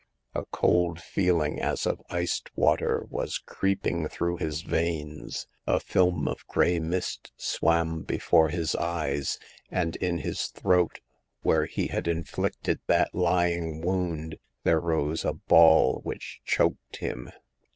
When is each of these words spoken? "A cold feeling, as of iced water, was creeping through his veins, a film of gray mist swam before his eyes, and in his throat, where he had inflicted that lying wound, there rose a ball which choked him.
"A 0.33 0.45
cold 0.45 0.99
feeling, 0.99 1.61
as 1.61 1.85
of 1.85 2.01
iced 2.09 2.49
water, 2.55 3.05
was 3.11 3.37
creeping 3.37 4.07
through 4.07 4.37
his 4.37 4.63
veins, 4.63 5.45
a 5.67 5.79
film 5.79 6.27
of 6.27 6.43
gray 6.47 6.79
mist 6.79 7.31
swam 7.37 8.01
before 8.01 8.49
his 8.49 8.73
eyes, 8.75 9.37
and 9.69 9.95
in 9.97 10.17
his 10.17 10.47
throat, 10.47 11.01
where 11.43 11.67
he 11.67 11.85
had 11.85 12.07
inflicted 12.07 12.79
that 12.87 13.13
lying 13.13 13.79
wound, 13.81 14.39
there 14.63 14.79
rose 14.79 15.23
a 15.23 15.33
ball 15.33 15.99
which 16.03 16.41
choked 16.45 16.95
him. 16.97 17.29